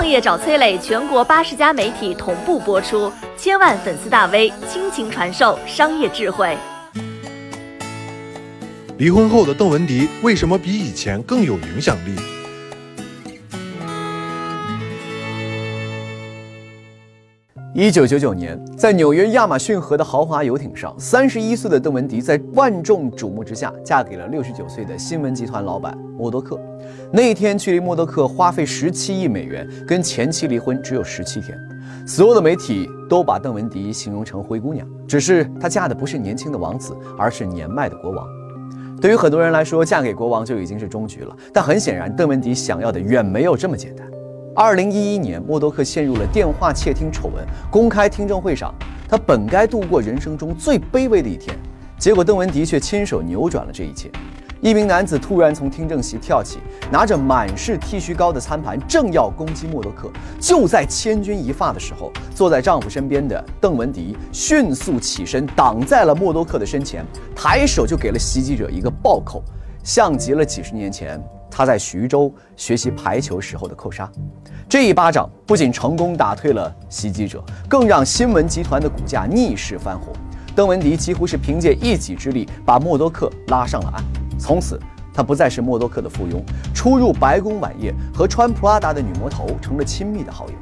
[0.00, 6.56] 创业找崔磊，全国八十家媒体同步播出，千万粉丝大 V 倾情传授商业智慧。
[8.96, 12.18] 离婚后的邓文迪为什么比以前更有影响力？
[17.80, 26.60] 一九九九年，在纽约亚马逊河的豪华游艇上，三十一岁的邓文迪在万众瞩目之下，嫁给了六十九岁的新闻集团老板默多克。
[27.10, 31.58] 那一天，距离默多克花费十七亿美元跟前妻离婚只有十七天，
[32.06, 38.26] 所有的媒体都把邓文迪形容成灰姑娘，只是她嫁的不是年轻的王子，而是年迈的国王。
[39.00, 41.34] 对于很多人来说，嫁给国王就已经是终局了。
[41.50, 44.06] 但很显然，邓文迪想要的远没有这么简单。
[44.56, 47.46] 二零一一年，默多克陷入了电话窃听丑闻。
[47.70, 48.74] 公开听证会上，
[49.08, 51.56] 他本该度过人生中最卑微的一天，
[51.96, 54.10] 结果邓文迪却亲手扭转了这一切。
[54.60, 56.58] 一名男子突然从听证席跳起，
[56.90, 60.10] 拿着满是剃须膏的餐盘，正要攻击默多克。
[60.40, 69.42] 就在千钧一发的时候，坐在丈夫身边的邓文迪迅速起身，挡在了默多克的身前，抬手就给了袭击者一个暴扣，
[69.84, 71.22] 像极了几十年前
[71.60, 74.10] 他在徐州学习排球时候的扣杀。
[74.66, 80.10] 这一巴掌不仅成功打退了袭击者，更让新闻集团的股价逆势翻红。
[80.56, 84.02] 邓文迪几乎是凭借一己之力把默多克拉上了岸。
[84.38, 84.80] 从此，
[85.12, 90.54] 他不再是默多克的附庸，出入白宫晚宴和穿普拉达的女魔头成了亲密的好友。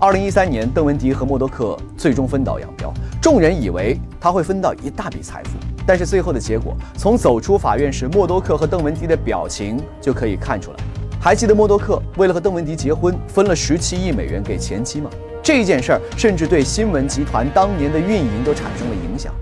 [0.00, 2.90] 二零一三年，邓文迪和默多克最终分道扬镳。
[3.20, 10.76] 众人以为他会分到一大笔财富，但是最后的结果，从走出法院时默多克和邓文迪的表情就可以看出来。
[11.20, 15.10] 还记得默多克为了和邓文迪结婚，分了十七亿美元给前妻吗？
[15.42, 19.32] 这件事儿甚至对新闻集团当年的运营都产生了影响。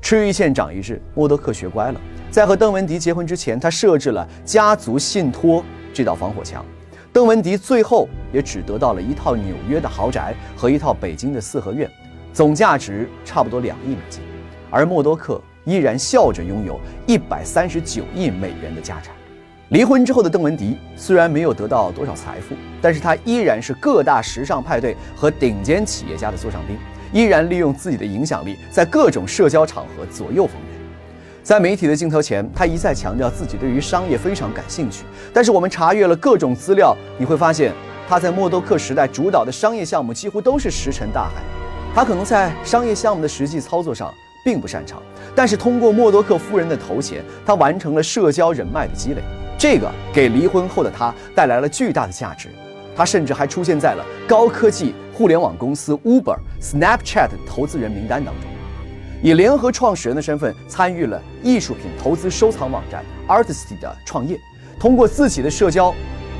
[0.00, 5.64] 吃一堑长一智，默多克学乖了，在和邓文迪结婚之前，他设置了家族信托
[5.94, 6.64] 这道防火墙。
[7.12, 11.88] 邓文迪最后也只得到了一套纽约的豪宅和一套北京的四合院，
[12.32, 14.20] 总价值差不多两亿美金，
[14.70, 19.14] 而默多克依然笑着拥有一百三十九亿美元的家产。
[19.68, 26.76] 离婚之后的邓文迪虽然没有得到多少财富，但是他依然是各大时尚派对和顶尖企业家的座上宾，
[27.12, 30.82] 依然利用自己的影响力在各种社交场合左右逢源。
[31.42, 35.04] 在媒体的镜头前，他一再强调自己对于商业非常感兴趣。
[35.32, 37.72] 但是我们查阅了各种资料，你会发现
[38.06, 41.42] 他在默多克时代主导的商业项目几乎都是石沉大海。
[41.94, 44.12] 他可能在商业项目的实际操作上
[44.44, 45.02] 并不擅长，
[45.34, 49.22] 但是通过默多克夫人的头衔，他完成了社交人脉的积累。
[49.58, 52.48] 这个给离婚后的他带来了巨大的价值，
[52.96, 58.50] 他甚至还出现在了高科技互联网公司 Uber、Snapchat 投资人名单当中，
[59.22, 64.36] 以联合创始人的身份参与了艺术品投资收藏网站 Artisty 的创业，
[64.80, 65.94] 通过自己的社交，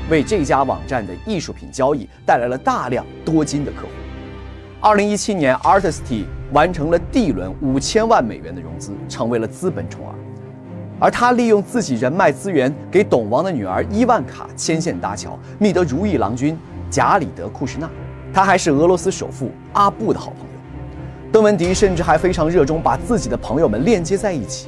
[0.09, 4.02] 为这家网站的艺术品交易带来了大量多金的客户。
[4.83, 10.13] 二零一七年，Artisty 完成了 D 轮五千万美元的融资，成为了资本宠儿。
[10.99, 17.89] 而他利用自己人脉资源，给董王的女儿伊万卡牵线搭桥，觅得如意郎君贾里德库什纳。
[18.33, 21.31] 他还是俄罗斯首富阿布的好朋友。
[21.31, 24.67] 邓文迪甚至还非常热衷把自己的朋友们链接在一起。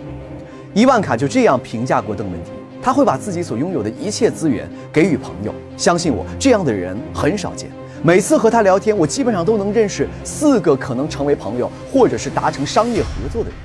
[0.73, 2.51] 伊万卡就这样评价过邓文迪：
[2.81, 5.53] 他会把自己所拥有的一切资源给予朋友。
[5.75, 7.69] 相信我，这样的人很少见。
[8.05, 13.57] 每次和他聊天，我基本上都能认识四个可能成为朋友或者是达成商业合作的人。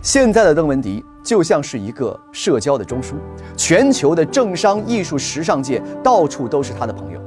[0.00, 1.04] 现在的邓文迪。
[1.22, 3.12] 就像是一个社交的中枢，
[3.54, 7.20] 全球的政商艺术时尚界到处都是他的朋友，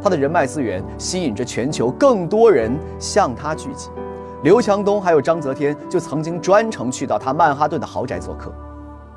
[0.00, 2.70] 他的人脉资源吸引着全球更多人
[3.00, 3.88] 向他聚集。
[4.44, 8.52] 刘强东还有章泽天就曾经专程去到他曼哈顿的豪宅做客。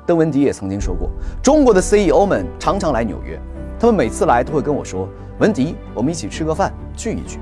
[0.04, 1.08] 邓文迪也曾经说过，
[1.40, 3.40] 中国的 CEO 们常常来纽约，
[3.82, 5.08] 他们每次来都会跟我说
[5.40, 7.40] ：“文迪，我们一起吃个饭，聚一聚，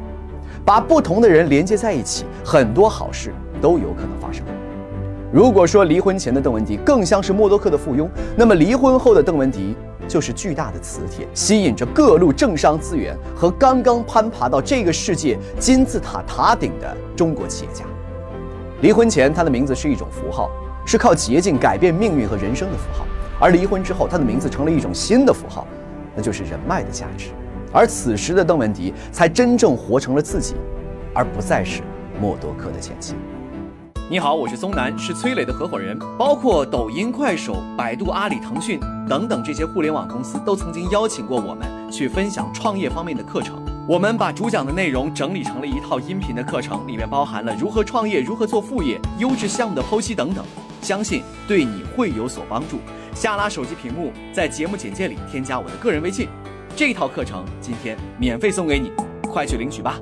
[0.64, 4.42] 把不同的人连接在一起，很多好事都有可能发生。”
[5.30, 9.76] 如果说离婚前的邓文迪更像是默多克的附庸，那么离婚后的邓文迪
[10.08, 17.84] 就是巨大的磁铁，吸引着各路政商资源和刚刚攀爬到这个世界金字塔塔顶的中国企业家。
[18.80, 20.50] 离婚前，他的名字是一种符号，
[20.86, 23.04] 是靠捷径改变命运和人生的符号；
[23.38, 25.66] 而离婚之后，他的名字成了一种新的符号，
[26.20, 27.28] 那就是人脉的价值。
[27.72, 30.54] 而此时的邓文迪才真正活成了自己，
[31.14, 31.80] 而不再是
[32.20, 33.14] 默多克的前妻。
[34.10, 35.98] 你好，我是松南，是崔磊的合伙人。
[36.18, 38.78] 包括抖音、快手、百度、阿里、腾讯
[39.08, 43.56] 等等这些互联网公司，都曾经邀请过我们去分享创业方面的课程。
[43.88, 50.44] 我们把主讲的内容整理成了一套音频的课程，里面包含了如何创业、如何做副业、优质项目的剖析等等，
[50.82, 52.76] 相信对你会有所帮助。
[53.14, 56.28] 下拉手机屏幕，在节目简介里添加我的个人微信。
[56.76, 58.92] 这套课程今天免费送给你，
[59.22, 60.00] 快去领取吧。